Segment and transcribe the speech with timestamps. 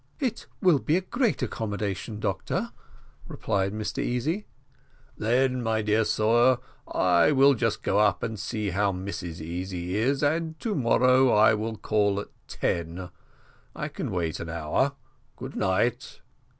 [0.19, 2.71] "It will be a great accommodation, doctor,"
[3.27, 4.47] replied Mr Easy.
[5.15, 6.57] "Then, my dear sir,
[6.91, 11.53] I will just go up and see how Mrs Easy is, and to morrow I
[11.53, 13.11] will call at ten.
[13.75, 14.93] I can wait an hour.
[15.35, 16.19] Good night."